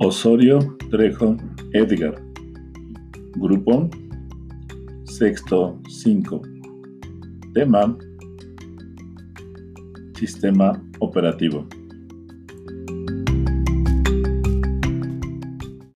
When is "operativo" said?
11.00-11.66